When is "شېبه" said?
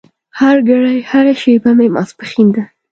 1.41-1.71